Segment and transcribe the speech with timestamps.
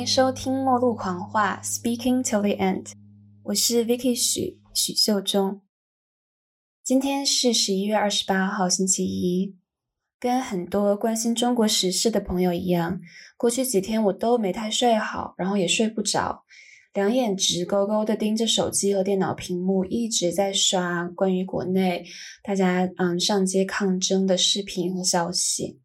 [0.00, 2.92] 欢迎收听《末路狂话》（Speaking till the end），
[3.42, 5.60] 我是 Vicky 许许秀中。
[6.82, 9.58] 今天是十一月二十八号，星期一。
[10.18, 12.98] 跟很多关心中国时事的朋友一样，
[13.36, 16.44] 过去几天我都没太睡好，然后也睡不着，
[16.94, 22.06] 两眼直勾勾的盯着手机和电脑屏幕，一直在刷关于国内
[22.42, 25.78] 大家嗯上街抗争的视频和消息。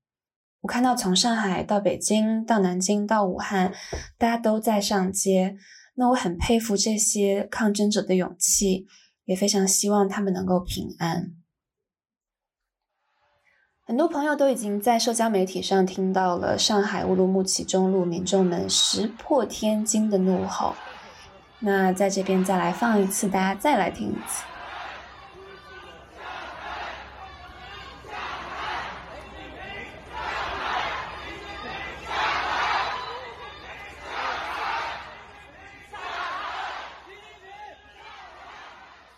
[0.66, 3.72] 我看到从上海到北京到南京到武汉，
[4.18, 5.58] 大家都在上街。
[5.94, 8.88] 那我很佩服这些抗争者的勇气，
[9.26, 11.34] 也非常希望他们能够平安。
[13.86, 20.76] 很多朋友都已经在社交媒体上听到了上海乌鲁木齐中路民众们石破天惊的怒吼。
[21.60, 24.44] 那在这边再来放一次，大家再来听一次。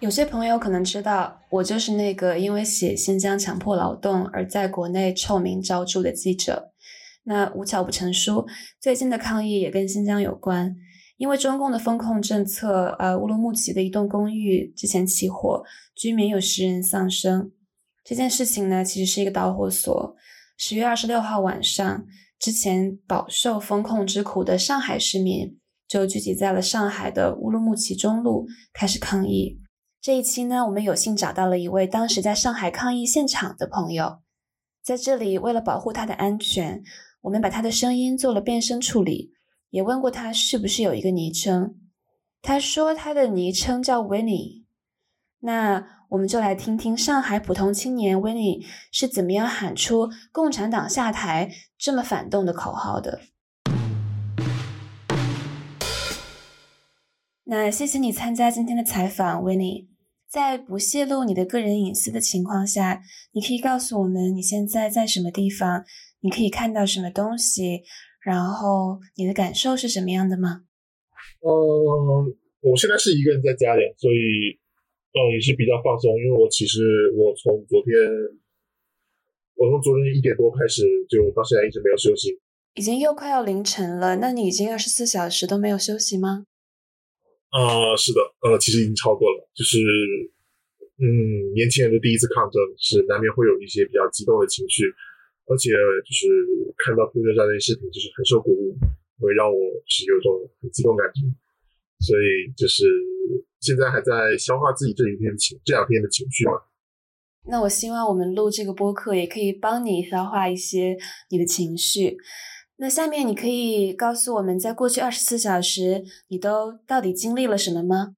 [0.08, 6.72] 有些朋友可能知道，我就是那个因为写新疆强迫劳动而在国内臭名昭著的记者。
[7.26, 8.48] 那无巧不成书，
[8.80, 10.74] 最近的抗议也跟新疆有关。
[11.18, 15.62] 因为中共的风控政策，呃，乌鲁木齐的一栋公寓之前起火，
[15.94, 17.52] 居民有十人丧生。
[18.06, 20.16] 这件事情呢，其实是一个导火索。
[20.58, 22.06] 十月二十六号晚上，
[22.40, 29.60] 之前饱受风控之苦的上海市民就聚集在了上海的乌鲁木齐中路，开始抗议。
[30.00, 34.20] 这一期呢，我们有幸找到了一位当时在上海抗议现场的朋友，
[34.82, 36.82] 在这里为了保护他的安全，
[37.22, 39.34] 我们把他的声音做了变声处理，
[39.70, 41.76] 也问过他是不是有一个昵称，
[42.42, 44.64] 他说他的昵称叫 Winnie。
[45.40, 53.20] 那我们就来听听上海普通青年 Winnie 是怎么样喊出“共产党下台”这么反动的口号的。
[57.50, 59.88] 那谢谢你参加今天的采访，Winnie。
[60.28, 65.86] 在不泄露你的个人隐私的情况下，你可以告诉我们你现在在什么地方，
[66.20, 67.84] 你可以看到什么东西，
[68.20, 70.64] 然后你的感受是什么样的吗？
[71.40, 74.60] 嗯，我现在是一个人在家里，所以
[75.16, 76.84] 嗯也是比较放松，因为我其实
[77.16, 77.96] 我从昨天，
[79.56, 82.38] 我从昨天一点多开始就到现在一直没有休息，
[82.76, 86.44] 已经又快要凌晨了，那你已经二十四小时都没有休息吗？
[87.52, 89.40] 呃，是的，呃，其实已经超过了。
[89.56, 89.80] 就是，
[91.00, 91.08] 嗯，
[91.56, 94.84] 年轻人的第一次抗争，是难免会有一些比较激动的情绪，
[95.48, 95.72] 而且
[96.04, 96.28] 就是
[96.84, 98.76] 看到推特上那些视频，就是很受鼓舞，
[99.20, 101.24] 会让我是有种很激动感觉。
[102.00, 102.86] 所以就是
[103.60, 106.52] 现在还在消化自己这一天情这两天的情绪嘛。
[107.50, 110.98] 那我希望我们录这个播客也可以帮你消化一些
[111.32, 112.18] 你的情绪。
[112.80, 118.14] 那下面你可以告诉我们在过去二十四小时你都到底经历了什么吗？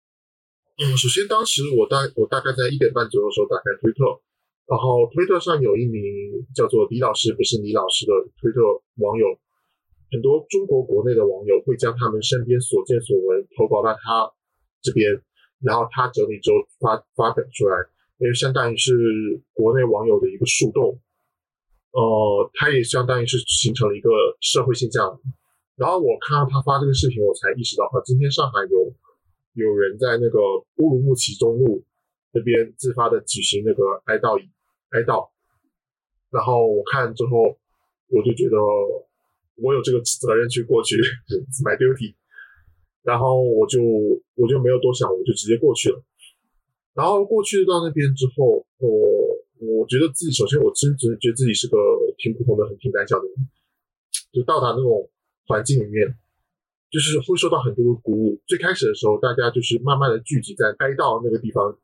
[0.75, 4.19] 嗯，首先当时我大我大概在一点半左右的时候打开推特，
[4.67, 6.03] 然后推特上有一名
[6.53, 8.59] 叫做李老师不是李老师的推特
[8.99, 9.27] 网友，
[10.11, 14.27] 很多中国国内的网友会将他们身边所见所闻投稿到他
[14.81, 15.07] 这边，
[15.63, 17.75] 然后他整理之后发发表出来，
[18.19, 18.91] 因为相当于是
[19.53, 20.99] 国内网友的一个树洞。
[21.91, 24.09] 呃，它也相当于是形成了一个
[24.41, 25.19] 社会现象。
[25.75, 28.93] 然后我看到他发这个视频，我才意识到，啊，今天上海有
[29.53, 30.37] 有人在那个
[30.77, 31.83] 乌鲁木齐中路
[32.31, 34.37] 那边自发的举行那个哀悼
[34.89, 35.29] 哀悼。
[36.29, 37.57] 然后我看之后，
[38.09, 38.57] 我就觉得
[39.55, 40.95] 我有这个责任去过去
[41.63, 42.13] ，my duty。
[43.01, 43.81] 然后我就
[44.35, 46.03] 我就没有多想，我就直接过去了。
[46.93, 49.38] 然后过去到那边之后，我。
[49.59, 51.77] 我觉得自己首先，我真真觉得自己是个
[52.17, 53.35] 挺普通的、很挺胆小的人。
[54.31, 55.09] 就到达那种
[55.47, 56.07] 环境里面，
[56.89, 58.39] 就是会受到很多的鼓舞。
[58.47, 61.77] 最开始的时候，大家就是慢慢的聚集在哀悼那个地方。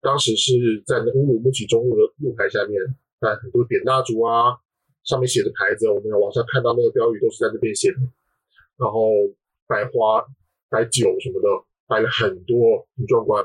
[0.00, 2.80] 当时是在那乌鲁木齐中路的路牌下面，
[3.18, 4.56] 摆很多点蜡烛啊，
[5.02, 7.98] 上面写的牌子，我们网上看到那个标语都是在那边写的。
[8.78, 9.10] 然后
[9.66, 10.24] 摆花、
[10.70, 11.48] 摆酒什么的，
[11.88, 13.44] 摆了很多，很壮观。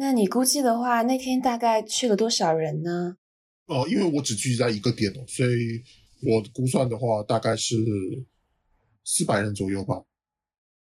[0.00, 3.18] 那你估计的话，那天大概去了多少人呢？
[3.66, 5.82] 哦，因为我只聚集在一个点哦，所以
[6.22, 7.76] 我估算的话，大概是
[9.04, 10.02] 四百人左右吧。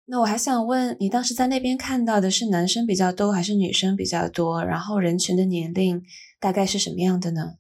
[0.05, 4.62] 那我还想问你，当时在那边看到的是男生比较多，还是女生比较多？
[4.62, 6.05] 然后人群的年龄
[6.38, 7.55] 大概是什么样的呢？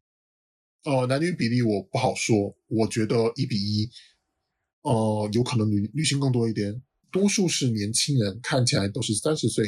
[0.84, 3.88] 呃，男女比例我不好说，我觉得一比一。
[4.82, 9.66] 呃，有可能女女性更多一点，多数是年轻人，看起来都是三十岁。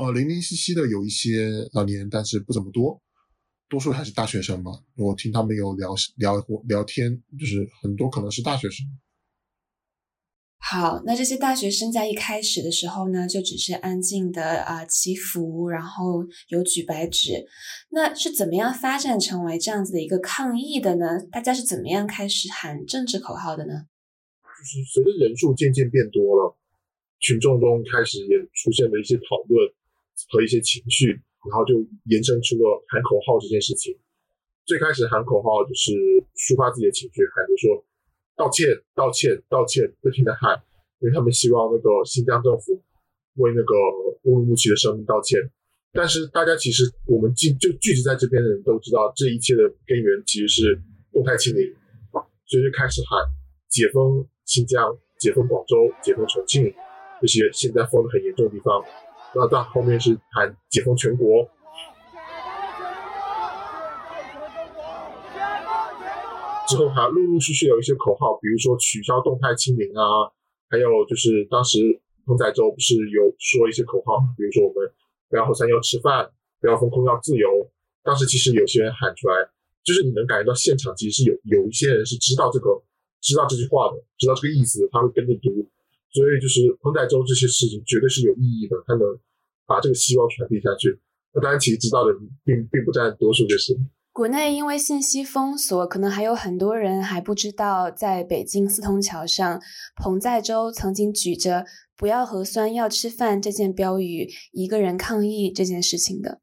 [0.00, 2.98] 呃，零零稀稀的有一些老年人，但是不怎么多，
[3.68, 4.72] 多数还是大学生嘛。
[4.96, 8.86] 我听他们有聊聊聊天，就是很多可能是大学生。
[10.56, 17.46] 好，那这些大学生在一开始的时候呢，就只是安静的啊祈福，然后有举白纸。
[17.90, 21.20] 那是怎么样发展成为这样子的一个抗议的呢？
[21.30, 23.72] 大家是怎么样开始喊政治口号的呢？
[24.42, 26.56] 就是随着人数渐渐变多了，
[27.18, 29.60] 群众中开始也出现了一些讨论
[30.28, 31.08] 和一些情绪，
[31.48, 31.74] 然后就
[32.04, 33.96] 延伸出了喊口号这件事情。
[34.66, 35.92] 最开始喊口号就是
[36.36, 37.84] 抒发自己的情绪，喊着说。
[38.36, 40.56] 道歉，道歉，道歉，不停的喊，
[41.00, 42.80] 因为他们希望那个新疆政府
[43.36, 43.74] 为那个
[44.22, 45.38] 乌鲁木齐的生命道歉。
[45.92, 50.80] 但是大家其实我们聚就聚集在这边的人都知道，这一切的根源其实是
[51.12, 51.74] 动态清零，
[52.46, 53.20] 所以就开始喊
[53.68, 56.72] 解封新疆、解封广州、解封重庆
[57.20, 58.82] 这些现在封的很严重的地方。
[59.34, 61.48] 那到后面是喊解封全国。
[66.68, 70.30] 之后还陆陆续续有一些口号，比如说取消动态清零啊，
[70.68, 71.78] 还有就是当时
[72.26, 74.86] 彭载舟不是有说一些口号，比如说我们
[75.28, 76.30] 不要后三要吃饭，
[76.60, 77.48] 不要封控要自由。
[78.02, 79.34] 当时其实有些人喊出来，
[79.82, 82.80] 就是你能感觉到现场其实是有有一些人是知道这个
[83.20, 85.66] 知道这句话的，知道这个意思，他会跟着读。
[86.12, 89.02] 所以就是彭载舟这些事情绝对是有意义的，他能
[89.66, 90.98] 把这个希望传递下去。
[91.32, 93.78] 那当然，其实知道的人并并不占多数，就是。
[94.12, 99.60] 国内因为信息封锁，可能还有很多人还不知道，在北京四通桥上，
[99.94, 101.64] 彭在洲曾经举着
[101.96, 106.40] “不要核酸要吃饭”这件标语，一个人抗议这件事情的。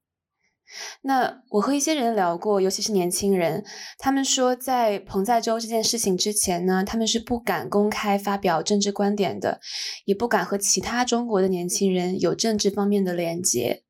[1.01, 3.63] 那我和一些人聊过，尤其是年轻人，
[3.97, 9.59] 他们说，在彭载舟这件事情之前呢，他们是不敢公开发表政治观点的，
[10.05, 13.83] 也不敢和其他中国的年轻人有政治方面的连接。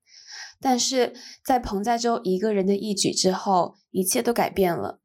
[0.59, 1.13] 但是
[1.45, 4.99] 在彭载舟一个人的一举之后，一切都改变了。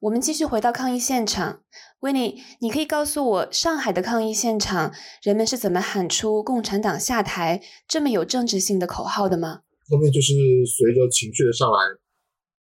[0.00, 1.62] 我们继续回到抗议现场，
[2.00, 4.92] 维尼，你可以告诉我，上海的抗议现场
[5.22, 9.63] 人们是怎么喊出“共产党下台”这么有政治性的口号的吗？
[9.88, 10.32] 后面就是
[10.66, 11.78] 随着情绪的上来，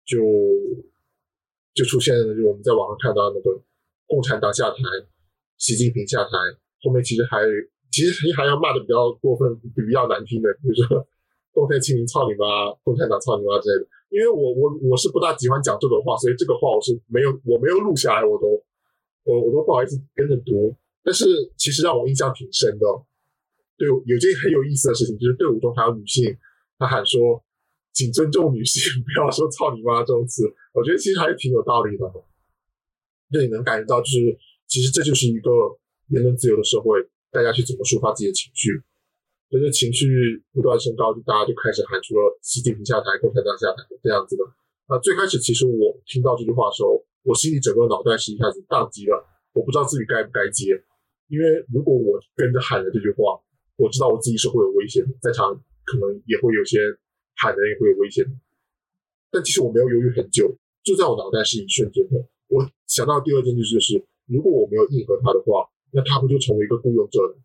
[0.05, 0.19] 就
[1.75, 3.61] 就出现了，就我们在网上看到那个
[4.07, 4.77] “共产党下台”，
[5.59, 6.31] 习近平下台。
[6.83, 7.43] 后面其实还
[7.91, 11.07] 其实还要骂的比较过分，比较难听的，比如说。
[11.55, 13.87] 动态清零操你妈，共产党操你妈之类的。
[14.09, 18.57] 因为我我我是不大喜欢讲这种话，所以这个话我是没有我没有录下来，我都
[19.25, 20.75] 我我都不好意思跟着读。
[21.05, 21.27] 但是
[21.59, 22.87] 其实让我印象挺深的。
[23.77, 26.25] 对，有件很有意思的事情，就是队伍中还有女性，
[26.79, 27.43] 他喊说
[27.93, 30.43] ：“请尊重女性， 不要说操你妈这种词。”
[30.73, 32.05] 我觉得其实还是挺有道理的。
[33.31, 34.37] 就你能感觉到，就是
[34.67, 35.51] 其实这就是一个
[36.09, 36.99] 言论自由的社会，
[37.31, 38.71] 大家去怎么抒发自己的情绪。
[39.51, 44.45] 随着情绪不断升高，就大家就开始喊出了“习近平下台，共产党下台”这样子的。
[44.89, 49.17] 那最开始其实我听到这句话的时候，我心里整个脑袋是一下子宕机了，
[49.53, 50.73] 我不知道自己该不该接。
[51.29, 53.41] 因为如果我跟着喊了这句话，
[53.77, 55.53] 我知道我自己是会有危险的，在场
[55.93, 56.81] 可能也会有些
[57.37, 58.25] 喊的人也会有危险。
[59.31, 67.37] 但其实我没有犹豫很久，就在我脑袋是一瞬间的，我想到第二件事就是，如果我没有应和他的话，那他不就成为一个雇佣者了？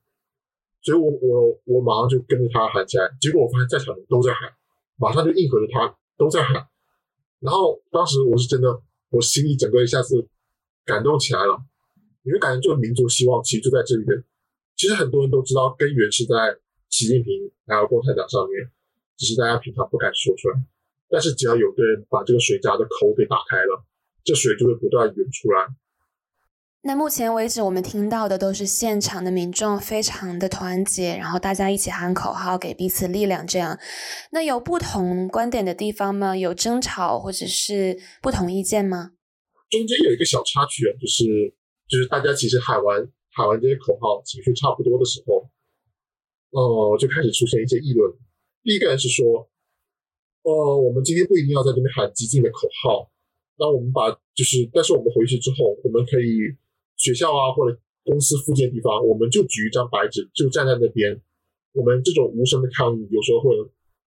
[0.81, 4.53] 所以我我我马上就跟着他喊起来，结果我发现在场人都在喊，
[4.95, 6.67] 马上就应和着他都在喊，
[7.39, 10.27] 然后当时我是真的，我心里整个一下子
[10.85, 11.61] 感动起来了，
[12.23, 14.23] 你会感觉这个民族希望其实就在这里边。
[14.75, 16.57] 其实很多人都知道根源是在
[16.89, 18.69] 习近平还有共产党上面，
[19.17, 20.59] 只是大家平常不敢说出来。
[21.09, 23.85] 但是只要有个人把这个水闸的口给打开了，
[24.23, 25.67] 这水就会不断涌出来。
[26.81, 33.45] 那目前为止，我们听到的都是现场的民众非常的团结，然后大家一起喊口号，给彼此力量。
[33.45, 33.77] 这样，
[34.31, 36.37] 那有不同观点的地方吗？
[36.37, 39.11] 有争吵或者是不同意见吗？
[39.69, 41.25] 中间有一个小插曲啊，就是
[41.89, 45.49] 就是大家其实喊完喊完这些口号，情绪差不多的时候，
[46.51, 48.13] 哦，就开始出现一些议论。
[48.63, 49.49] 第一个人是说，
[50.43, 53.09] 哦，我们今天不一定要在这边喊激进的口号，
[53.57, 56.55] 那我们把就是，但是我们回去之后，我们可以。
[56.97, 61.21] 学校啊，或者公司附近的地方，我们就举一张白纸，就站在那边。
[61.73, 63.53] 我们这种无声的抗议，有时候会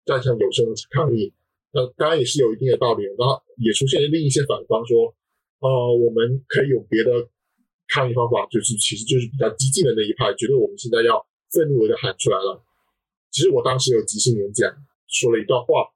[0.04, 1.34] 站上有声的抗议。
[1.72, 3.02] 那当然也是有一定的道理。
[3.18, 5.12] 然后也出现另一些反方说，
[5.58, 7.10] 呃，我们可以有别的
[7.88, 11.18] 抗议方法，就是其实就是比较激进的那一派，觉得我们现在要
[11.50, 12.64] 愤怒的喊出来了。
[13.30, 14.70] 其实我当时有即兴演讲，
[15.08, 15.90] 说了一段话。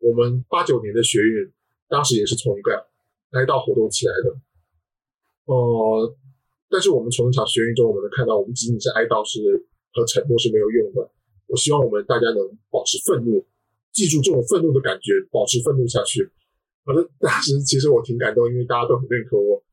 [0.00, 1.52] 我们八九年的学运，
[1.88, 2.86] 当时也是从一个
[3.30, 4.36] 哀悼活动起来的。
[5.46, 6.16] 呃。
[6.70, 9.40] 但是我们从一场学运中，我们能看到，我们仅仅是哀悼是
[9.94, 11.10] 和沉默是没有用的。
[11.46, 12.36] 我希望我们大家能
[12.68, 13.40] 保持愤怒，
[13.90, 16.30] 记住这种愤怒的感觉，保持愤怒下去。
[16.84, 19.64] 反正当时其实我挺感动，因为大家都很认可我，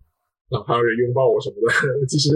[0.51, 1.67] 哪怕有人拥抱我什么的。
[2.07, 2.31] 其实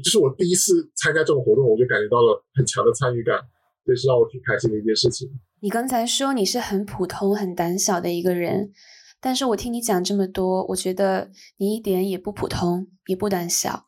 [0.00, 3.36] 就是我第一次参加这种活动，我就感觉到了很强的参与感，
[3.84, 5.28] 这是让我挺开心的一件事情。
[5.60, 8.72] 你刚才说你是很普通、很胆小的一个人，
[9.20, 13.86] 但是我听你讲这么多，我觉得你一点也不普通，也不胆小。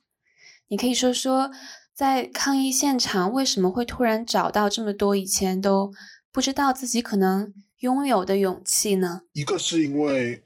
[0.68, 1.50] 你可以说说，
[1.94, 5.92] 在抗议现场为什么会突然找到这么多以前都
[6.32, 9.22] 不知道自己可能拥有的勇气呢？
[9.32, 10.42] 一个是因为，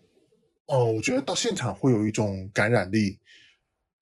[0.67, 3.19] 哦，我觉得到现场会有一种感染力。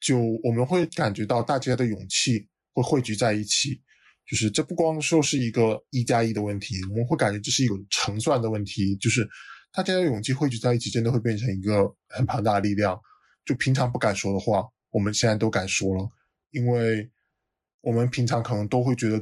[0.00, 3.80] 就我们会感觉到大家的勇气会汇聚在一起，
[4.28, 9.26] 就是这不光说是一个一加一的问题，我们会感觉这是一个成算的问题，就是
[9.72, 13.00] 大家的勇气汇聚在一起，真的会变成一个很庞大的力量。
[13.44, 16.08] 就平常不敢说的话，我们现在都敢说了，
[16.50, 17.08] 因为
[17.80, 19.18] 我们平常可能都会觉得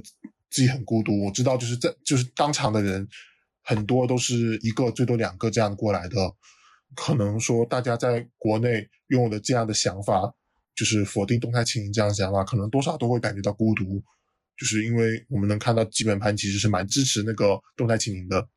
[0.51, 1.25] 自己很孤独。
[1.27, 3.07] 我知道，就是在就是当场的人
[3.63, 6.17] 很多都是一个最多两个这样过来的，
[6.97, 10.35] 可能说大家在国内拥有的这样的想法。
[10.75, 14.03] 就是否定动态清零这样想法，可能多少都会感觉到孤独，
[14.57, 18.49] 就是因为我们能看到基本盘其实是蛮支持那个动态清零的，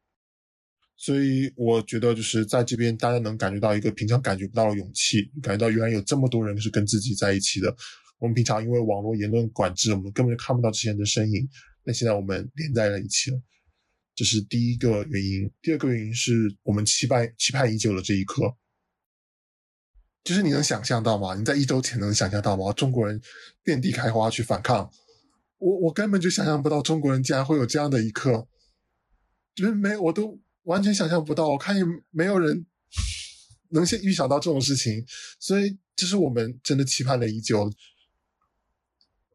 [0.95, 7.75] 所以我觉得就是在这边大家能感觉到一个平常感觉不到的勇气，感觉到原来有这么多人是跟自己在一起的。
[8.19, 11.47] 我们平常因为网络言论管制，我们根本就看不到这些人的身影，
[11.83, 13.39] 那现在我们连在了一起了，
[14.15, 15.51] 这是第一个原因。
[15.61, 16.33] 第二个原因是
[16.63, 18.51] 我们期盼期盼已久的这一刻。
[20.27, 21.35] 就是你能想象到吗？
[21.35, 22.73] 你在一周前能想象到吗？
[22.73, 23.21] 中国人
[23.63, 24.91] 遍地开花去反抗，
[25.57, 28.45] 我我根本就想象不到中国人竟然会有这样的一刻，
[29.55, 31.47] 就是没我都完全想象不到。
[31.47, 31.81] 我看也
[32.11, 32.65] 没有人
[33.69, 35.05] 能先预想到这种事情，
[35.39, 37.71] 所以这是我们真的期盼了已久。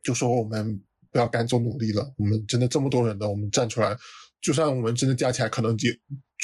[0.02, 0.78] 就说我们
[1.10, 3.96] 不要甘做努力了，我们真的这么多人了，我们站出来，
[4.42, 5.88] 就算我们真的加起来可能几。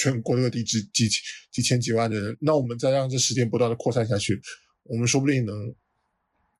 [0.00, 1.08] 全国各地几几
[1.50, 4.40] 几千几万的人，那我们再让这时间不断的扩散下去，
[4.84, 5.74] 我们说不定能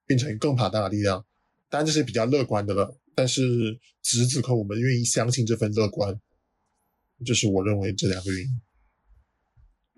[0.05, 1.25] 变成更庞大的力量。
[1.69, 3.41] 当然这是比较乐观的了，但是
[4.01, 6.19] 此时此刻我们愿意相信这份乐观，
[7.25, 8.61] 这是我认为这两个原因。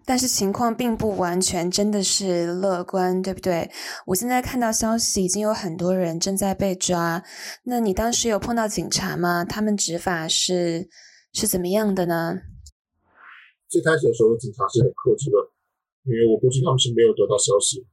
[0.05, 3.71] 但是情况并不完全真的是乐观，对不对？
[4.05, 7.23] 我现在看到消息，已经有很多人正在被抓。
[7.63, 9.43] 那你当时有碰到警察吗？
[9.43, 10.87] 他们执法是
[11.33, 12.41] 是怎么样的呢？
[13.69, 15.37] 最开始的时候，警察是很克制的，
[16.03, 17.85] 因为我估计他们是没有得到消息。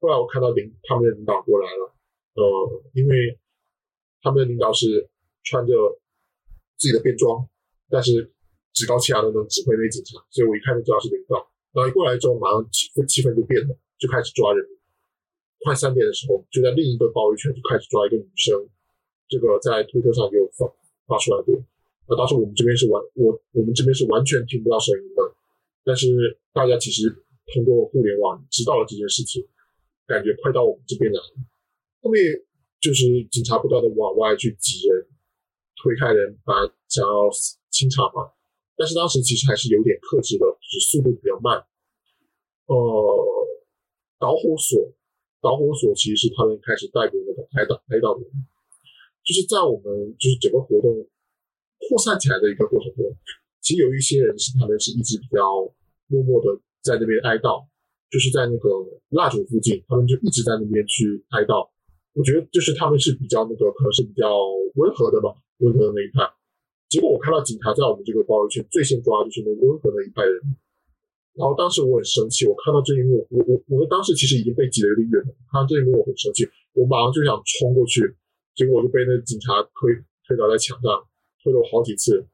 [0.00, 1.94] 后来我看到领他们的领导过来了，
[2.34, 3.38] 呃，因为
[4.20, 5.08] 他们的领导是
[5.42, 5.72] 穿着
[6.76, 7.48] 自己的便装，
[7.88, 8.30] 但是
[8.74, 11.50] 趾高气扬的能指挥那警察，所以我一看就知道是领导。
[11.72, 14.62] 然后一过来之后，马上气氛气氛就变了，就开始抓人。
[15.64, 18.68] 快三点的时候，就在另一个包围圈就开始抓一个女生，
[19.26, 20.68] 这个在推特上就发
[21.06, 21.56] 发出来过。
[22.06, 25.22] 那当时我们这边是完我我们这边是完全听不到声音的，
[25.84, 27.08] 但是大家其实
[27.54, 29.42] 通过互联网知道了这件事情，
[30.06, 31.34] 感觉快到我们这边来了。
[32.02, 32.20] 后面
[32.78, 35.06] 就是警察不断的往外去挤人、
[35.80, 36.52] 推开人，把
[36.88, 37.30] 想要
[37.70, 38.28] 清场嘛。
[38.76, 41.56] 但是当时其实还是有点克制的，就是速度比较慢。
[42.66, 42.76] 呃，
[44.18, 44.92] 导火索，
[45.40, 48.20] 导火索其实是他们开始带给那个拍到拍到的，
[49.24, 51.08] 就是在我们就是整个活动。
[51.88, 53.04] 扩散起来的一个过程中，
[53.60, 55.42] 其实有一些人是他们是一直比较
[56.06, 57.64] 默默的在那边哀悼，
[58.10, 58.68] 就是在那个
[59.10, 61.68] 蜡烛附近，他们就一直在那边去哀悼。
[62.14, 64.30] 我觉得就是他们是比较那个可能是比较
[64.76, 66.22] 温和的吧，温和的那一派。
[66.88, 70.38] 结果我看到警察在我们这个包围圈最先抓就是那温和的一派人，
[71.34, 78.14] 然后当时我很生气，我看到这一幕，我我我们当时其实已经被挤得有点远了，看到这一幕我很生气，我马上就想冲过去，
[78.54, 79.90] 结果我就被那警察推
[80.28, 81.02] 推倒在墙上。
[81.44, 82.24] 推了好几次，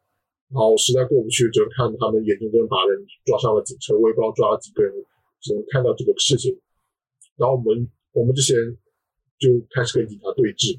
[0.55, 4.95] 然后实在过不去，就看他们眼睁睁把人抓上了警车，我也不知道抓了几个人，
[5.43, 6.55] 只能看到这个事情。
[7.35, 8.79] 然后我们我们这些人
[9.37, 10.79] 就开始跟警察对峙，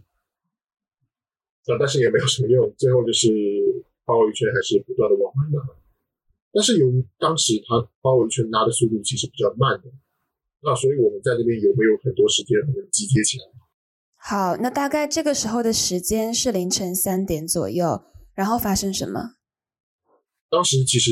[1.67, 3.27] 啊，但是也没有什么用，最后就是
[4.05, 5.75] 包围圈还是不断的往外拉。
[6.53, 9.91] 但是由于当时他包围圈拉的速度其实比较慢的，
[10.63, 13.43] 那所以我们在这边有没有很多时间能集结起来？
[14.23, 18.03] 好，那大概这个时候的时间是凌晨三点左右。
[18.33, 19.35] 然后发生什么？
[20.49, 21.11] 当时其实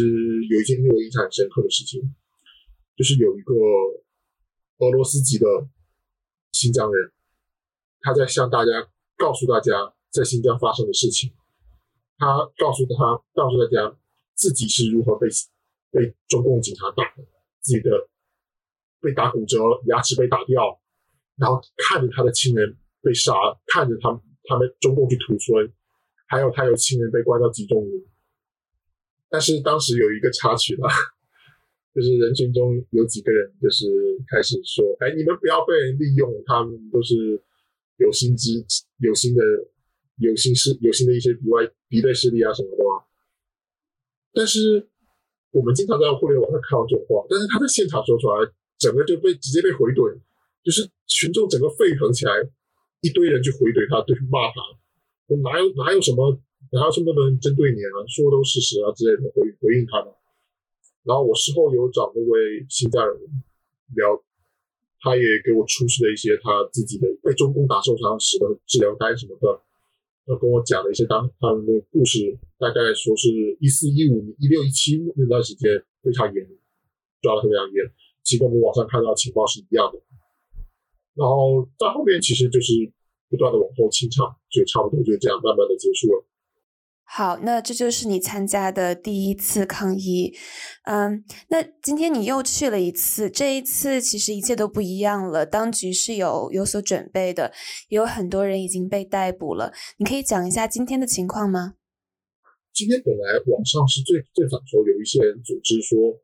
[0.49, 2.13] 有一件令我印象很深刻的事情，
[2.97, 3.53] 就是有一个
[4.79, 5.45] 俄罗斯籍的
[6.51, 7.11] 新疆人，
[8.01, 8.71] 他在向大家
[9.15, 11.33] 告诉大家在新疆发生的事情。
[12.17, 13.97] 他告诉他，告诉大家
[14.35, 15.27] 自己是如何被
[15.91, 17.23] 被中共警察打的，
[17.61, 18.09] 自己的
[18.99, 20.81] 被打骨折，牙齿被打掉，
[21.37, 23.33] 然后看着他的亲人被杀，
[23.67, 25.71] 看着他们他们中共去屠村。
[26.29, 28.05] 还有他有亲人被关到集中营，
[29.29, 30.87] 但是当时有一个插曲了，
[31.93, 33.87] 就是人群中有几个人就是
[34.29, 37.41] 开始说：“哎，你们不要被人利用，他们都是
[37.97, 38.63] 有心之
[38.99, 39.43] 有心的
[40.17, 42.83] 有心势有心的一些敌外敌对势力啊什么的。
[44.31, 44.87] 但是
[45.49, 48.45] 我们经常在互联网上看到这种话，但是他在现场说出来，
[48.77, 50.13] 整个就被直接被回怼，
[50.63, 52.31] 就是群众整个沸腾起来，
[53.01, 54.61] 一堆人去回怼他，对骂他，
[55.37, 56.39] 哪有哪有什么
[56.71, 60.15] 哪有什么多人针对你啊，说的都是事实啊之类的回回应他的。
[61.03, 63.15] 然后我事后有找那位新疆人
[63.95, 64.21] 聊，
[64.99, 69.61] 他也给我出示了一些他自己的被中共打受伤时的治疗单什么的。
[70.25, 75.71] 他跟我讲了一些当他们的故事，大概说是一四一五一六一七那段时间
[76.03, 76.45] 非常严，
[77.21, 77.83] 抓的非常严，
[78.23, 79.99] 其实跟我们网上看到的情况是一样的。
[81.15, 82.73] 然后在后面其实就是
[83.29, 86.25] 不断的往后清唱，就差不多就这样慢慢的结束了。
[87.11, 90.31] 好，那这就是你参加的第一次抗议，
[90.83, 97.51] 嗯，那今天你又去了一次，这一次其实一切都不一样了，当局是有有所准备的，
[97.89, 101.73] 也有很多人已经被逮捕了，你可以讲一下今天的情况吗？
[102.71, 106.21] 今天本来网上是最最早说有一些人组织说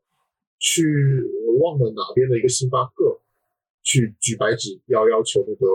[0.60, 0.84] 去
[1.48, 3.20] 我忘了哪边的一个星巴克
[3.82, 5.66] 去举白纸，要要求那个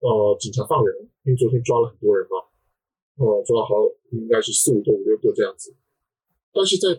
[0.00, 2.50] 呃警察放人，因为昨天抓了很多人嘛。
[3.16, 3.74] 呃，抓了好
[4.12, 5.74] 应该是四五个、五六个这样子，
[6.54, 6.94] 但是在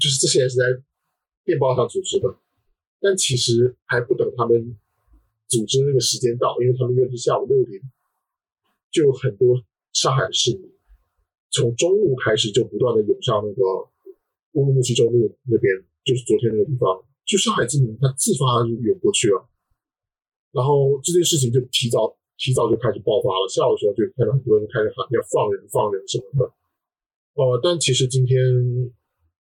[0.00, 0.64] 就是这些人是在
[1.44, 2.26] 电报上组织的，
[2.98, 4.76] 但其实还不等他们
[5.46, 7.80] 组织那个时间到，因为他们约是下午六点，
[8.90, 10.72] 就有很多上海市民
[11.50, 13.62] 从中午开始就不断的涌向那个
[14.54, 15.72] 乌鲁木齐中路那边，
[16.04, 19.48] 就是昨天那个地方，就上海居民他自发涌过去了，
[20.50, 22.16] 然后这件事情就提早。
[22.40, 26.48] 提早就开始爆发了，下午的时候就看到很多人开始喊要放人、放人什么的。
[27.36, 28.40] 呃，但其实今天，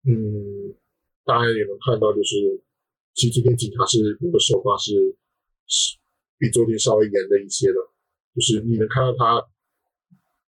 [0.08, 0.72] 嗯，
[1.22, 2.64] 大家也能看到，就是
[3.12, 4.96] 其实今天警察是用的手法是
[5.68, 6.00] 是
[6.40, 7.76] 比昨天稍微严了一些的，
[8.34, 9.44] 就是你能看到他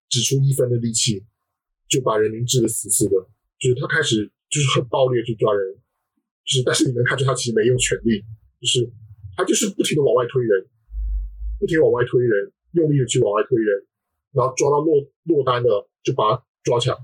[0.09, 1.23] 只出一分的力气
[1.87, 3.29] 就把人民治得死死的，
[3.61, 5.77] 就是他开始就是很暴力去抓人，
[6.49, 8.25] 就是但是你能看出他其实没用全力，
[8.59, 8.91] 就是
[9.37, 10.67] 他就是不停的往外推人。
[11.59, 13.87] 不停往外推人，用力的去往外推人，
[14.33, 14.95] 然后抓到落
[15.25, 15.69] 落单的
[16.03, 16.97] 就把他抓抢，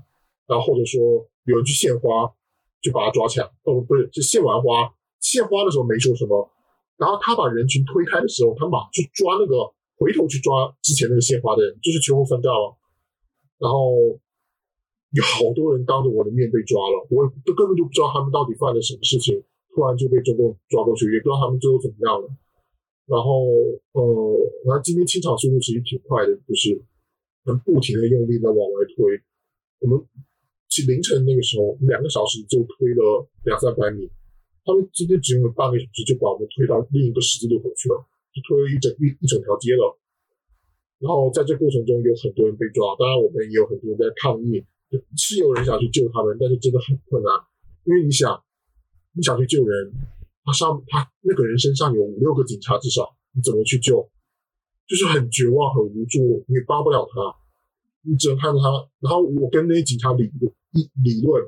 [0.47, 1.01] 然后或者说
[1.45, 2.33] 有人去献花
[2.81, 6.49] 就把他抓抢，哦不是，是献完花，献花的时候没说什么，
[6.97, 12.77] 然后他把人群推开的时候，他马上去抓那个回头去抓之前那个献花的人，就是秋后算账了，
[13.59, 14.19] 然后
[15.11, 22.29] 有好多人当着我的面被抓了，我都根本就不知道他们到底犯了什么事情，突然就被中共抓过去，也不知道他们最后怎么样了。
[23.05, 23.45] 然后，
[23.93, 24.01] 呃，
[24.65, 26.81] 然后今天清场速度其实挺快的，就是
[27.45, 29.21] 能不停的用力的往外推。
[29.77, 30.01] 我们
[30.67, 34.09] 其凌晨那个时候，两个小时就推了两三百米。
[34.65, 38.01] 他们今天只用了半个小时就把我们推到另一个十字路口去了，
[38.33, 39.95] 就推了一整一一整条街了。
[40.97, 44.65] 然后在这过程中有很多人被抓，当然我们也有很多人在抗议，
[45.15, 47.29] 是有人想去救他们，但是真的很困难，
[47.85, 48.41] 因为你想，
[49.13, 49.93] 你想去救人。
[50.45, 54.07] 他上他那个人身上有五六个警察，至少你怎么去救？
[54.87, 57.17] 就是很绝望、很无助，你也帮不了他，
[58.03, 58.69] 你只能看着他。
[58.99, 61.41] 然后我跟那些警察理论，一理论，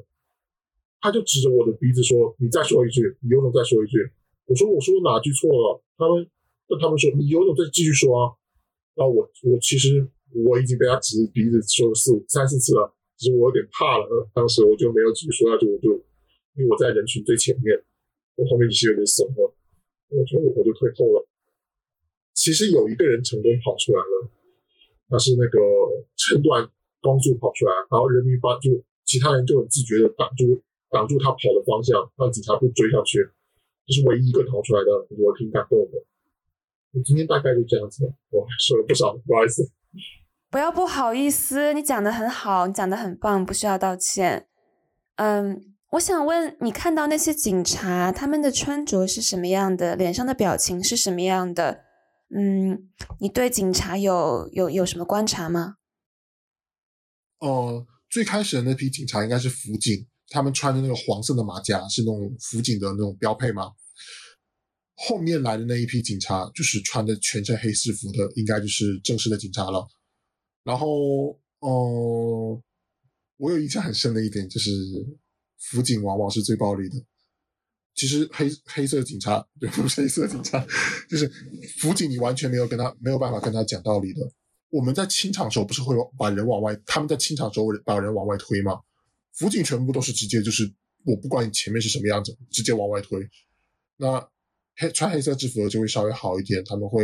[1.00, 4.02] 他就指着我的鼻子说：“你再说一句，你有种再说一句。”
[4.50, 6.28] 我说：“我说哪句错了？”他们
[6.68, 8.34] 那他们说：“你有种再继续说啊。”
[8.98, 14.28] 那我我其实我已经被他指着鼻子说了四五三四次了，只是我有点怕了。
[14.34, 15.94] 当时我就没有继续说下去，我就
[16.58, 17.78] 因为我在人群最前面。
[18.38, 19.50] 我后面就是有点怂了，
[20.14, 21.28] 我就我就退后了。
[22.38, 24.30] 其实有一个人成功跑出来了，
[25.10, 25.58] 他是那个
[26.16, 26.70] 趁乱
[27.02, 28.70] 光速跑出来，然后人民帮就
[29.04, 33.28] 其他人就很自觉的挡住挡住他跑的方向，让警察不追上去。
[33.88, 35.98] 这是唯一一个逃出来的，我挺感动的。
[36.94, 39.68] 我今天大概就这样子，我说了不少，不好意思。
[40.52, 44.48] 不要不好意思，你讲的很好，你讲的很棒，不需要道歉。
[45.16, 45.74] 嗯。
[45.92, 49.96] 我想问你，看到那些警察，他们的穿着是什么样的？
[49.96, 51.86] 脸上的表情是什么样的？
[52.36, 52.90] 嗯，
[53.22, 55.76] 你对警察有有有什么观察吗？
[57.40, 63.72] 哦，最开始的那批警察应该是辅警，他们穿的那个黄色的马甲是那种辅警的那种标配吗？
[64.96, 69.88] 后面来的那一批警察就是穿的全身黑制服的，应该就是正式的警察了。
[70.66, 72.62] 然后，哦，
[73.38, 74.70] 我有印象很深的一点就是。
[75.60, 76.96] 辅警往往是最暴力的。
[77.96, 80.64] 其实黑黑色警察，对，不是黑色警察，
[81.10, 81.28] 就是
[81.80, 84.22] 辅警，你完全没有跟他没有办法跟他讲道理的。
[84.70, 88.80] 我们在清场的时候不是会把人往外，他们在清场时候把人往外推吗？
[89.34, 90.72] 辅警全部都是直接就是
[91.06, 93.20] 我不管你前面是什么样子，直接往外推。
[93.96, 94.20] 那
[94.76, 97.04] 黑穿黑色制服的就会稍微好一点，他们会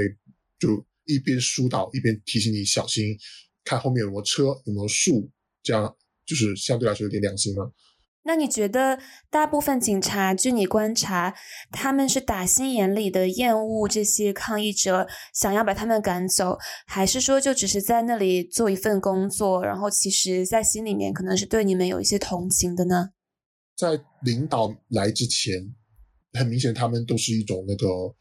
[0.59, 3.17] 就一边疏导一边提醒你小心，
[3.63, 5.27] 看后面有没有车有没有树，
[5.63, 7.73] 这样就是相对来说有点良心了。
[8.25, 11.35] 那你觉得大部分警察，据你观察，
[11.71, 16.57] 他们是打心眼里的厌恶这些抗议者，想要把他们赶走，
[16.87, 23.09] 还是说就只是在那里做一份工作，然后其实在心里面可能是对你们有一些同情的呢？
[23.75, 25.73] 在领导来之前，
[26.31, 28.15] 很明显他们都是一种那个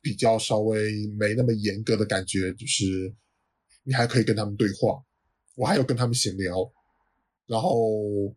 [0.00, 3.12] 比较稍微没那么严格的感觉，就是
[3.82, 5.02] 你还可以跟他们对话，
[5.56, 6.70] 我还有跟他们闲聊。
[7.46, 8.34] 然后，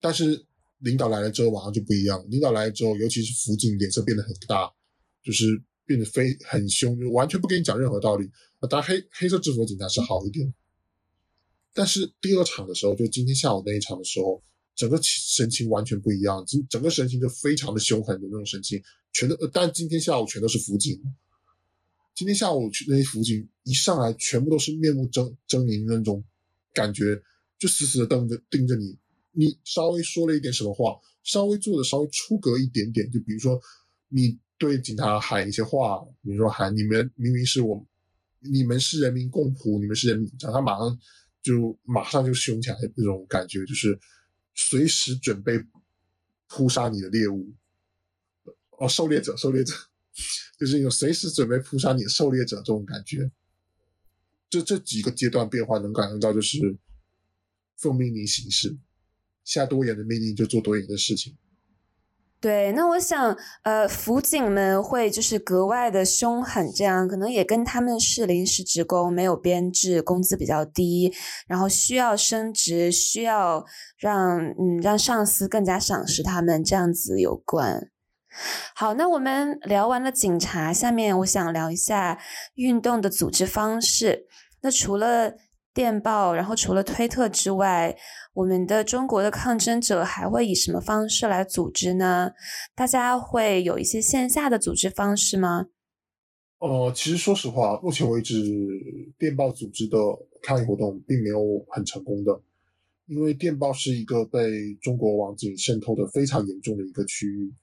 [0.00, 0.44] 但是
[0.78, 2.24] 领导来了之后，马上就不一样。
[2.30, 4.72] 领导来了之后，尤其是辅警，脸色变得很大，
[5.22, 8.30] 就是变得非很凶，就完全不跟你讲任何道理。
[8.70, 10.54] 当然黑黑色制服的警察是好一点，
[11.74, 14.42] 但是第二场的时候，就今天下午那一场的时候，
[14.74, 18.82] 整个神情完全不一样，整整个神情就非常的凶狠的那种神情，
[19.12, 19.36] 全都。
[19.48, 20.98] 但今天下午全都是辅警，
[22.14, 26.24] 今天下午去那些辅警一上来，全部都是面目狰狰狞那种
[26.72, 27.22] 感觉。
[27.58, 28.96] 就死死的瞪着盯着你，
[29.32, 33.60] 你稍微说了一点什么话，稍微做的稍微出格一点点，就比如说
[34.08, 37.84] 你对警察喊一些话，比如说喊你们明明是我，
[38.38, 40.96] 你们是人民共仆，你们是人民警察，他马上
[41.42, 43.98] 就马上就凶起来，那种感觉就是
[44.54, 45.60] 随时准备
[46.46, 47.52] 扑杀你的猎物，
[48.78, 49.74] 哦，狩猎者，狩猎者，
[50.60, 53.30] 就是一种随时准备扑杀你的狩猎者这种感觉。
[54.48, 56.78] 这这几个阶段变化能感受到就是。
[57.78, 58.76] 奉命令行事，
[59.44, 61.36] 下多严的命令就做多严的事情。
[62.40, 71.12] 对，那我想，呃，辅警们会就是格外的凶狠，这样可能也跟他们是临时职工，没有编制，工资比较低，
[71.48, 73.64] 然后需要升职，需要
[73.98, 77.90] 让嗯让上司更加赏识他们这样子有关。
[78.76, 82.20] 好，那我们聊完了警察，下面我想聊一下
[82.54, 84.28] 运动的组织方式。
[84.60, 85.34] 那除了
[85.78, 87.96] 电报，然后除了推特之外，
[88.34, 92.32] 我们的中国的抗争者还会以什么方式来组织呢？
[92.74, 95.66] 大家会有一些线下的组织方式吗？
[96.58, 98.34] 呃，其实说实话，目前为止，
[99.16, 99.96] 电报组织的
[100.42, 102.42] 抗议活动并没有很成功的，
[103.06, 107.54] 因为电报是一个被中国网警渗透的非常严重的一个区域，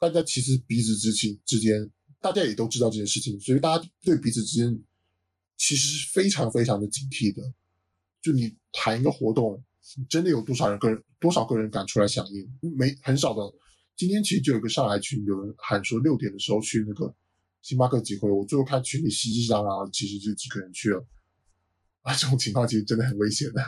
[0.00, 1.88] 大家其实彼此之间之间，
[2.20, 4.82] 大家也都知道这件事情，所以大家对彼此之间。
[5.62, 7.40] 其实是非常非常的警惕的，
[8.20, 9.62] 就你谈一个活动，
[10.08, 12.76] 真的有多少人个人多少个人敢出来响应？
[12.76, 13.40] 没很少的。
[13.94, 17.14] 今天其实就有个上海群，有人喊说六点的时候去那个
[17.60, 21.06] 星巴克集会，我最后看群里熙熙攘攘，其实就几个人去了。
[22.00, 23.62] 啊，这种情况其实真的很危险的。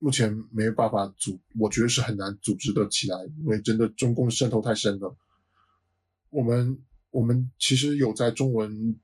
[0.00, 5.16] 目前没有办法组，我觉得是很难组织的起来，因为真的中共渗透太深了。
[6.28, 9.00] 我们我们其实有在中文。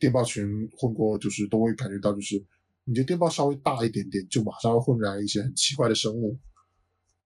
[0.00, 2.42] 电报群混过，就是都会感觉到，就是
[2.84, 6.36] 你这电报稍微大一点点，就马上会混来一些很奇怪的生物，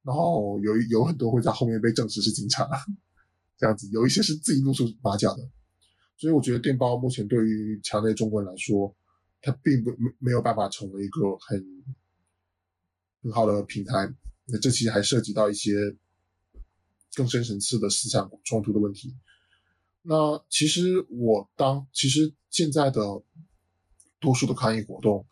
[0.03, 2.69] 然后有有很多会在后面被证实是警察，
[3.57, 5.49] 这样子，有一些是自己露出马脚的，
[6.17, 8.95] 所以我觉得电报目前对于强烈中国人来说，
[9.41, 11.65] 它并不没没有办法成为一个很
[13.23, 14.13] 很好的平台，
[14.47, 15.73] 那这其实还涉及到一些
[17.15, 19.15] 更深层次的思想冲突的问题。
[20.07, 23.01] 那其实我当其实现在的
[24.21, 25.25] 多数的抗议活动，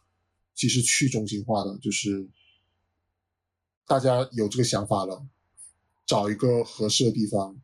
[0.54, 2.26] 其实去中心化的，就是
[3.86, 5.26] 大家有这个想法了，
[6.06, 7.54] 找一个合适的地方，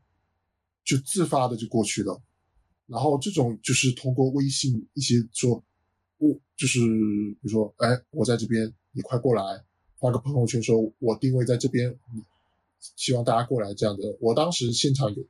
[0.84, 2.20] 就自发的就过去了。
[2.86, 5.64] 然后这种就是通过微信一些说，
[6.18, 9.64] 我就是比如说，哎，我在这边，你快过来，
[9.98, 11.98] 发个朋友圈说我定位在这边，
[12.96, 14.18] 希望大家过来这样的。
[14.20, 15.24] 我当时现场有。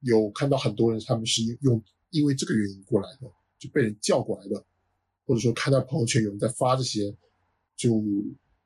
[0.00, 4.64] 有看到很多人，他们是用因为这个原因过来的，就被人叫过来的，
[5.26, 7.14] 或者说看到朋友圈有人在发这些，
[7.76, 8.02] 就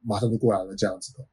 [0.00, 1.26] 马上就过来了这样子的。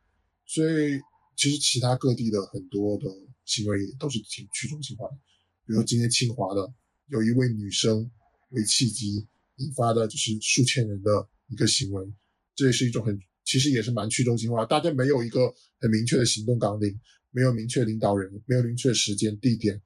[0.46, 1.00] 所以
[1.36, 3.06] 其实其他各地的很多的
[3.46, 5.18] 行为也都是挺去中心化的，
[5.66, 6.74] 比如今天清华的
[7.08, 8.10] 有一位女生
[8.50, 12.12] 为契机引发的就是数千人的一个行为，
[12.56, 17.00] 这也是一种很其实也是蛮去中心化，大家没有一个很明确的行动纲领，
[17.32, 19.82] 没有明确领导人，没有明确时间地点。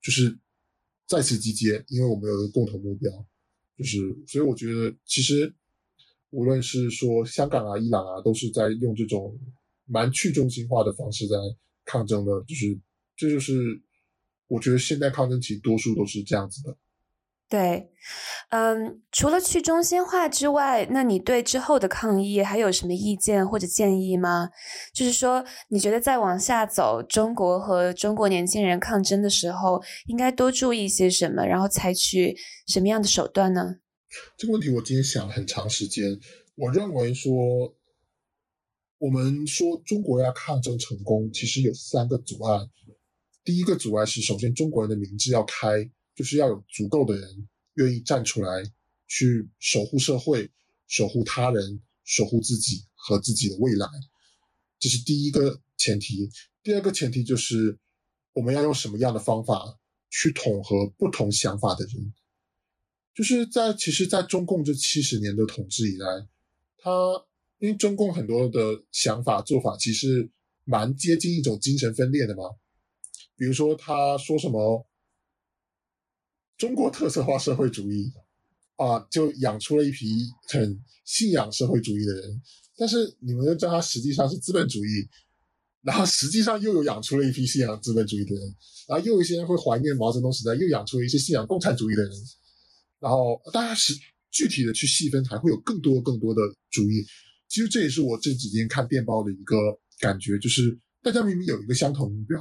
[0.00, 0.38] 就是
[1.06, 3.10] 再次集结，因为我们有一个共同目标，
[3.76, 5.54] 就是所以我觉得其实
[6.30, 9.38] 无论是说香港啊、伊朗啊，都是在用这种
[9.86, 11.34] 蛮去中心化的方式在
[11.84, 12.78] 抗争的，就是
[13.16, 13.80] 这就是
[14.46, 16.76] 我觉得现在抗争其实多数都是这样子的。
[17.50, 17.88] 对，
[18.50, 24.50] 嗯，除了去中心化之外，那你对之后的抗议还有什么意见或者建议吗？
[24.92, 33.76] 就是说，你觉得再往下走，中国和中国年轻人抗争的时候，应该多注意些什么，然后采取什么样的手段呢？
[34.36, 36.20] 这个问题我今天想了很长时间。
[36.54, 37.32] 我认为说，
[38.98, 42.68] 我们说中国要抗争成功，其实有三个阻碍。
[43.42, 45.90] 第一个阻碍是，首先中国人的明智要开。
[46.18, 48.64] 就是要有足够的人愿意站出来，
[49.06, 50.50] 去守护社会、
[50.88, 53.86] 守护他人、守护自己和自己的未来，
[54.80, 56.28] 这是第一个前提。
[56.60, 57.78] 第二个前提就是
[58.32, 59.78] 我们要用什么样的方法
[60.10, 62.12] 去统合不同想法的人。
[63.14, 66.26] 就是在其实，在中共这七十年的统治以来，
[66.78, 66.90] 他
[67.58, 70.28] 因为中共很多的想法做法其实
[70.64, 72.42] 蛮接近一种精神分裂的嘛，
[73.36, 74.84] 比如说他说什么。
[76.58, 78.12] 中国特色化社会主义
[78.76, 82.42] 啊，就养出了一批很信仰社会主义的人，
[82.76, 85.08] 但是你们又知道，它实际上是资本主义，
[85.82, 88.56] 然后实际上又有养出了一批信仰资本主义的人，
[88.88, 92.12] 然后又有一些人会怀念毛泽东时代，又养出了一些信仰共产主义的人，
[92.98, 93.94] 然后大家是
[94.30, 97.06] 具体的去细分，还会有更多更多的主义。
[97.48, 99.56] 其实这也是我这几天看电报的一个
[100.00, 102.36] 感觉，就是大家明明有一个相同目标。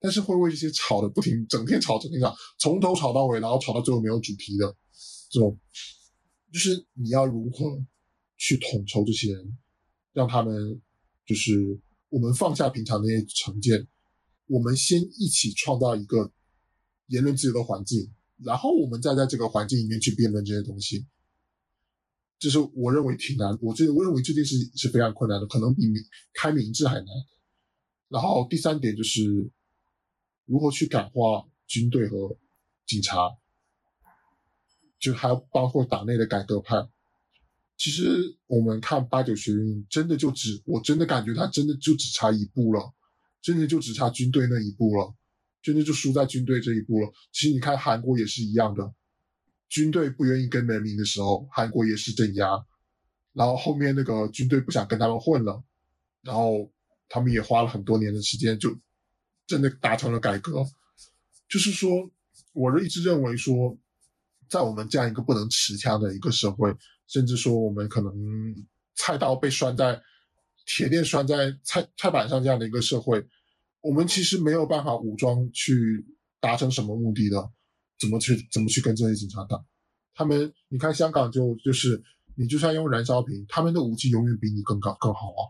[0.00, 4.76] 但是会为这些吵的不停，整天吵，整天吵，从头吵到尾，然后吵到最后没有主题的
[5.28, 5.58] 这种，
[6.52, 7.84] 就是你要如何
[8.36, 9.58] 去统筹这些人，
[10.12, 10.80] 让他们
[11.26, 11.80] 就是
[12.10, 13.88] 我们放下平常那些成见，
[14.46, 16.30] 我们先一起创造一个
[17.08, 18.08] 言论自由的环境，
[18.44, 21.04] 然后我们再在这个环境里面去辩论这些东西，
[22.38, 25.82] 就是我认为挺难，我这我认为这件事是非常困难的，可能比
[26.32, 27.06] 开明智还难。
[28.08, 29.50] 然后第三点就是。
[30.48, 32.38] 如何去感化军队和
[32.86, 33.36] 警察，
[34.98, 36.88] 就还包括党内的改革派。
[37.76, 42.94] 其实我们看八九学运，真的就只，我真的感觉他真的就只差一步了，
[43.42, 45.14] 真的就只差军队那一步了，
[45.60, 47.12] 真的就输在军队这一步了。
[47.30, 48.94] 其实你看韩国也是一样的，
[49.68, 52.64] 军队不愿意跟人民的时候，韩国也是镇压，
[53.34, 55.62] 然后后面那个军队不想跟他们混了，
[56.22, 56.72] 然后
[57.10, 58.74] 他们也花了很多年的时间就。
[59.48, 60.64] 真的达成了改革，
[61.48, 61.90] 就是说，
[62.52, 63.76] 我一直认为说，
[64.48, 66.72] 在我们这样一个不能持枪的一个社会，
[67.08, 68.14] 甚至说我们可能
[68.94, 70.00] 菜刀被拴在
[70.66, 73.26] 铁链拴在菜菜板上这样的一个社会，
[73.80, 76.06] 我们其实没有办法武装去
[76.38, 77.50] 达成什么目的的。
[77.98, 79.58] 怎么去怎么去跟这些警察打？
[80.14, 82.00] 他们你看香港就就是
[82.36, 85.42] 你就算用燃烧瓶，他们的武器永远比你更高更好啊！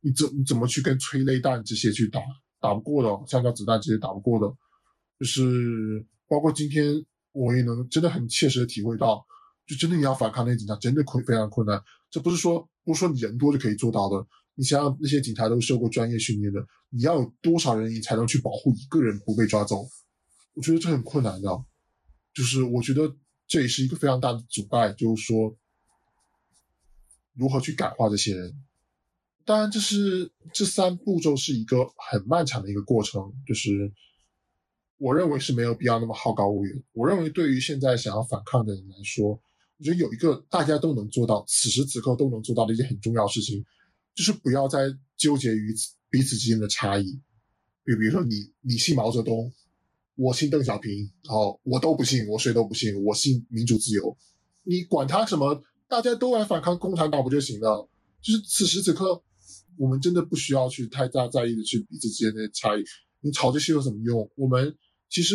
[0.00, 2.20] 你怎你怎么去跟催泪弹这些去打？
[2.66, 4.52] 打不过的，橡胶子弹这些打不过的，
[5.20, 9.24] 就是包括今天我也能真的很切实的体会到，
[9.68, 11.80] 就真的你要反抗那些警察，真的困非常困难。
[12.10, 14.26] 这不是说不是说你人多就可以做到的。
[14.56, 19.86] 你想想那些警察都受过专业训练的，你要有多少人你才能去保护一个人不被抓走？
[20.54, 21.64] 我觉得这很困难的。
[22.34, 23.14] 就是我觉得
[23.46, 25.56] 这也是一个非常大的阻碍，就是说
[27.34, 28.65] 如何去感化这些人。
[29.46, 33.92] 当然，这是这三步骤是一个很漫长的一个过程，就是
[34.98, 36.82] 我认为是没有必要那么好高骛远。
[36.92, 39.28] 我认为对于现在想要反抗的人来说，
[39.78, 43.64] 我觉得有一个大家都能做到，此时此刻都能做到的一件很重要事情，
[44.16, 45.72] 就是不要再纠结于
[46.10, 47.04] 彼此之间的差异。
[47.84, 49.52] 比比如说，你你信毛泽东，
[50.16, 54.16] 我信邓小平，然后我都不信，我谁都不信，我信民主自由。
[54.64, 57.88] 你管他什么，大家都来反抗共产党不就行了？
[58.20, 59.22] 就是此时此刻。
[59.78, 62.82] 我们真的不需要去太大在意的去彼此之间的差异。
[63.20, 64.30] 你吵这些有什么用？
[64.36, 64.76] 我们
[65.08, 65.34] 其实，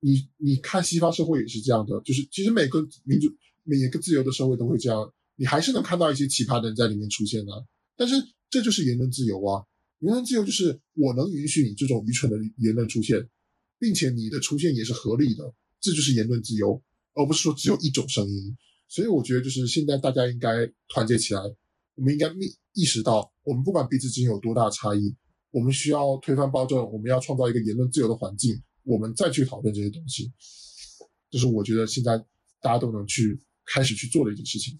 [0.00, 3.28] 你你看西方社会也是这样的，就是其实每个民主、
[3.64, 7.52] 每个自由的社会都会这样，你还是能看到一些奇葩的人在里面出现的。
[7.96, 8.14] 但是
[8.48, 9.62] 这就是言论自由啊！
[9.98, 13.28] 言论自由就是我能允许你这种愚蠢的言论出现，
[13.78, 16.80] 并且你的出现也是合理的，这就是言论自由，
[17.14, 18.56] 而不是说只有一种声音。
[18.88, 21.40] 所以我觉得，就是现在大家应该团结起来，
[21.96, 23.30] 我们应该意意识到。
[23.48, 25.16] 我们不管彼此之间有多大差异，
[25.50, 30.30] 我们需要推翻暴政，我们要创造一个言论自由的环境，我们再去讨论这些东西。
[31.30, 32.18] 这是我觉得现在
[32.60, 34.78] 大家都能去开始去做的一件事情。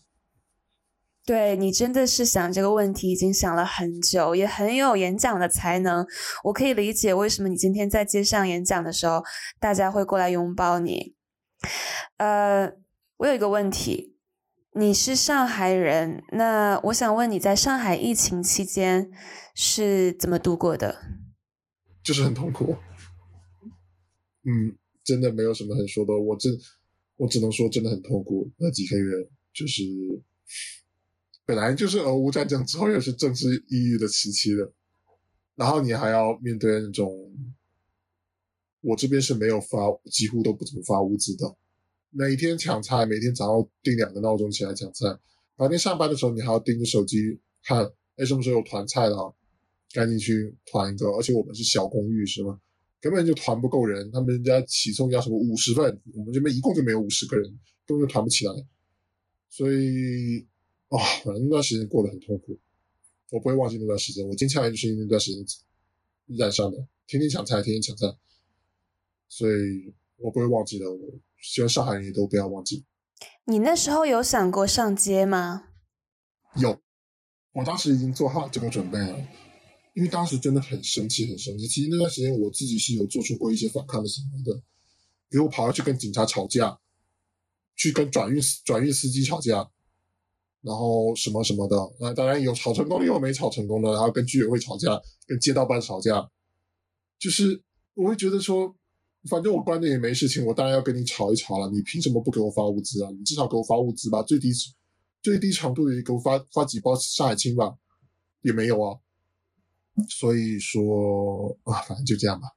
[1.24, 6.06] 对你真的是想这个问题已经想了很久，也很有演讲的才能。
[6.44, 9.22] 我可以理解为什么你今天在街上演讲的时候，
[9.58, 11.14] 大家会过来拥抱你。
[12.18, 12.70] 呃，
[13.16, 14.17] 我有一个问题。
[14.78, 19.10] 你是上海人，那我想问你在上海疫情期间
[19.52, 21.02] 是怎么度过的？
[22.04, 22.76] 就是很痛苦。
[24.44, 26.16] 嗯，真的没有什么很说的。
[26.16, 26.56] 我真，
[27.16, 28.52] 我只能说真的很痛苦。
[28.56, 29.82] 那几个月就是
[31.44, 34.72] 本来就是俄乌战争之后又是政治抑郁的时期的，
[35.56, 37.12] 然后你还要面对那种，
[38.82, 41.56] 我这边是没有发，几乎都不怎么发物资的，
[42.10, 45.06] 每天抢菜，每天早上定两个闹钟起来抢菜，
[45.56, 47.84] 白天上班的时候你还要盯着手机看，
[48.16, 49.34] 哎，什么时候有团菜了，
[49.92, 52.60] 赶紧去团一个，而且我们是小公寓是吗？
[53.00, 57.44] 根本就团不够人，他们人家起送要什么五十份，我们这边一共就没有五十个人，
[57.86, 58.52] 根本就团不起来。
[59.50, 60.46] 所以，
[60.88, 62.58] 啊，反正那段时间过得很痛苦，
[63.30, 64.26] 我不会忘记那段时间。
[64.26, 65.44] 我进校园就是因为那段时间
[66.38, 68.06] 染上的，天天抢菜，天天抢菜，
[69.28, 70.90] 所以我不会忘记的。
[70.92, 70.98] 我
[71.40, 72.84] 希望上海人也都不要忘记。
[73.44, 75.68] 你那时候有想过上街吗？
[76.56, 76.80] 有，
[77.52, 79.18] 我当时已经做好这个准备了。
[79.94, 81.66] 因为当时真的很生气，很生气。
[81.66, 84.56] 其实那段时间我自己是有做出过一些反抗的行为的，
[85.28, 86.78] 比如我跑要去跟警察吵架，
[87.74, 89.68] 去跟转运转运司机吵架，
[90.62, 91.76] 然后什么什么的。
[91.98, 93.90] 那当然有吵成功的，也有没吵成功的。
[93.90, 96.30] 然后跟居委会吵架，跟街道办吵架，
[97.18, 97.60] 就是
[97.94, 98.76] 我会觉得说，
[99.28, 101.68] 反正我关着也没事情，我当然要跟你吵一吵了。
[101.70, 103.10] 你凭什么不给我发物资啊？
[103.10, 104.52] 你至少给我发物资吧，最低
[105.20, 107.76] 最低长度也给我发发几包上海青吧，
[108.42, 109.00] 也没有啊。
[110.08, 112.48] 所以说啊，反正就这样吧。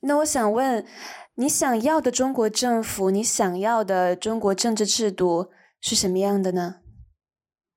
[0.00, 0.86] 那我想问，
[1.34, 6.76] 你想要的中国政府，你想要的中国政治制度是什么样的呢？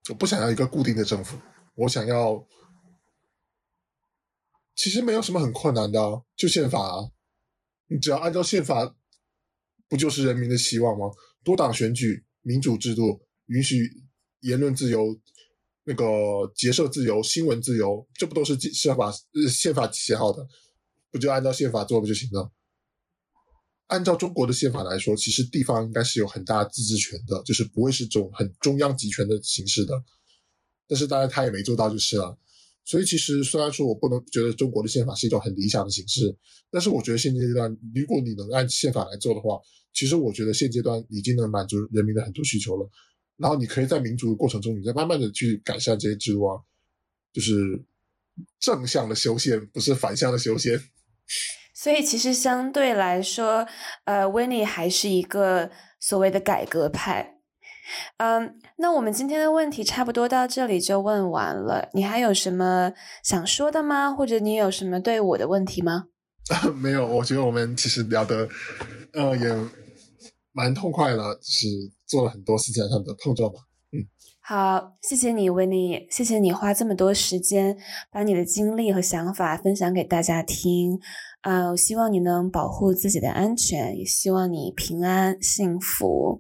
[0.10, 1.38] 我不想要一个固定的政府，
[1.74, 2.46] 我想要，
[4.76, 7.10] 其实没有什么很困难的，就宪法啊。
[7.92, 8.96] 你只要按照宪法，
[9.90, 11.08] 不就是人民的希望吗？
[11.44, 13.92] 多党选举、民主制度，允许
[14.40, 15.20] 言论自由。
[15.84, 16.06] 那个
[16.56, 19.12] 结社自由、新闻自由，这不都是宪法
[19.52, 20.48] 宪法写好的？
[21.10, 22.52] 不就按照宪法做不就行了？
[23.88, 30.02] 按照中国的宪法来说，其实地方应该是有很大自治权的，就是不会是这种很中央集权的形式的。
[30.88, 32.38] 但是当然他也没做到就是了。
[32.84, 36.36] 所以其实虽然说我不能觉得中国的宪法是一种很理想的形式，
[36.70, 39.60] 但是我觉得现阶段如果你能按宪法来做的话，
[39.94, 42.90] 其实我觉得现阶段已经能满足人民的很多需求了。
[43.38, 46.60] 然后你可以在民主的过程中，你再慢慢的去改善这些制度啊，
[47.34, 47.84] 就是
[48.60, 50.80] 正向的修宪，不是反向的修宪。
[51.74, 53.68] 所以其实相对来说，
[54.06, 57.41] 呃，维尼还是一个所谓的改革派。
[58.18, 61.90] 嗯，那我们今天的问题差不多到这里就问完了。
[61.94, 64.12] 你还有什么想说的吗？
[64.14, 66.06] 或者你有什么对我的问题吗？
[66.82, 68.48] 没有，我觉得我们其实聊的，
[69.14, 69.56] 呃，也
[70.52, 71.68] 蛮痛快了，就是。
[72.12, 73.60] 做了很多思想上的碰撞吧，
[73.94, 74.04] 嗯，
[74.42, 77.78] 好，谢谢你，维尼，谢谢你花这么多时间
[78.12, 81.00] 把你的经历和想法分享给大家听，
[81.42, 86.40] 啊，我希望你能保护自己的安全，也希望你平安幸福。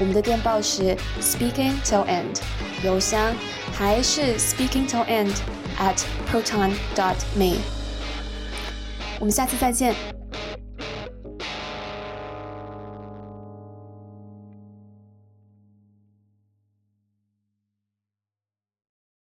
[0.00, 2.40] 我们的电报是 speaking till end，
[2.82, 3.32] 邮箱
[3.72, 5.34] 还是 speaking till end
[5.78, 7.58] at proton dot me。
[9.20, 10.19] 我们下次再见。